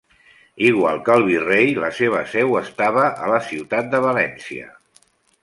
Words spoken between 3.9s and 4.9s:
de València.